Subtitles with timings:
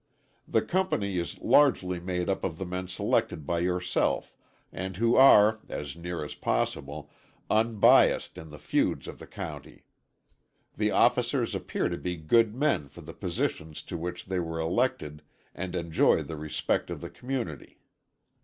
[0.47, 4.33] The company is largely made up of the men selected by yourself,
[4.73, 7.11] and who are, as near as possible,
[7.51, 9.85] unbiased in the feuds of the county.
[10.75, 15.21] The officers appear to be good men for the positions to which they were elected,
[15.53, 17.77] and enjoy the respect of the community.